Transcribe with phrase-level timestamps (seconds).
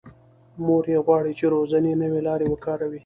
[0.65, 2.99] مور یې غواړي چې روزنې نوې لارې وکاروي.